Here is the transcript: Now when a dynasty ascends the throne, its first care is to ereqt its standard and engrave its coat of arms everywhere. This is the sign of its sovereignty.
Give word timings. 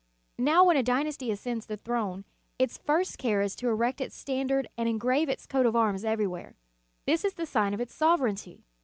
Now 0.39 0.63
when 0.63 0.77
a 0.77 0.81
dynasty 0.81 1.29
ascends 1.29 1.67
the 1.67 1.77
throne, 1.77 2.25
its 2.57 2.75
first 2.79 3.19
care 3.19 3.43
is 3.43 3.55
to 3.57 3.67
ereqt 3.67 4.01
its 4.01 4.15
standard 4.15 4.67
and 4.75 4.89
engrave 4.89 5.29
its 5.29 5.45
coat 5.45 5.67
of 5.67 5.75
arms 5.75 6.03
everywhere. 6.03 6.55
This 7.05 7.23
is 7.23 7.35
the 7.35 7.45
sign 7.45 7.71
of 7.75 7.79
its 7.81 7.93
sovereignty. 7.93 8.63